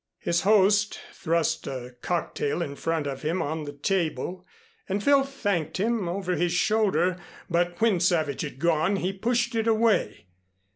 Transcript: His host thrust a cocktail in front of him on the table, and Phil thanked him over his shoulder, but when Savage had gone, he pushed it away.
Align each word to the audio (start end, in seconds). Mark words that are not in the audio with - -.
His 0.17 0.41
host 0.41 0.99
thrust 1.13 1.67
a 1.67 1.93
cocktail 2.01 2.63
in 2.63 2.75
front 2.75 3.05
of 3.05 3.21
him 3.21 3.39
on 3.39 3.65
the 3.65 3.71
table, 3.73 4.47
and 4.89 5.03
Phil 5.03 5.23
thanked 5.23 5.77
him 5.77 6.09
over 6.09 6.35
his 6.35 6.53
shoulder, 6.53 7.17
but 7.51 7.79
when 7.81 7.99
Savage 7.99 8.41
had 8.41 8.57
gone, 8.57 8.95
he 8.95 9.13
pushed 9.13 9.53
it 9.53 9.67
away. 9.67 10.25